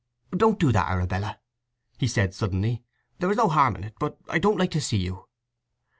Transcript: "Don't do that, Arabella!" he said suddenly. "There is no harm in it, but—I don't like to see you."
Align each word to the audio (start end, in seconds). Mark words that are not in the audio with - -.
"Don't 0.35 0.57
do 0.59 0.71
that, 0.71 0.89
Arabella!" 0.89 1.37
he 1.99 2.07
said 2.07 2.33
suddenly. 2.33 2.81
"There 3.19 3.29
is 3.29 3.37
no 3.37 3.47
harm 3.49 3.75
in 3.75 3.83
it, 3.83 3.93
but—I 3.99 4.39
don't 4.39 4.57
like 4.57 4.71
to 4.71 4.81
see 4.81 4.97
you." 4.97 5.27